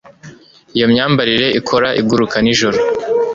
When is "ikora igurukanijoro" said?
1.59-2.77